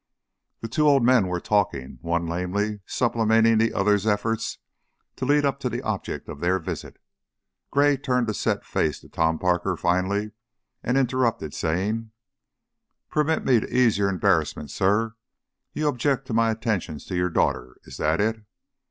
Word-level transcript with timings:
The 0.61 0.67
two 0.67 0.87
old 0.87 1.03
men 1.05 1.27
were 1.27 1.39
talking, 1.39 1.99
one 2.01 2.25
lamely 2.25 2.79
supplementing 2.87 3.59
the 3.59 3.71
other's 3.71 4.07
efforts 4.07 4.57
to 5.15 5.25
lead 5.25 5.45
up 5.45 5.59
to 5.59 5.69
the 5.69 5.83
object 5.83 6.27
of 6.27 6.39
their 6.39 6.57
visit. 6.57 6.97
Gray 7.69 7.97
turned 7.97 8.27
a 8.27 8.33
set 8.33 8.65
face 8.65 8.99
to 9.01 9.09
Tom 9.09 9.37
Parker 9.37 9.77
finally, 9.77 10.31
and 10.81 10.97
interrupted 10.97 11.51
by 11.51 11.55
saying: 11.55 12.11
"Permit 13.11 13.45
me 13.45 13.59
to 13.59 13.69
ease 13.71 13.99
your 13.99 14.09
embarrassment, 14.09 14.71
sir. 14.71 15.13
You 15.73 15.87
object 15.87 16.25
to 16.25 16.33
my 16.33 16.49
attentions 16.49 17.05
to 17.05 17.15
your 17.15 17.29
daughter. 17.29 17.77
Is 17.85 17.97
that 17.97 18.19
it?" 18.19 18.41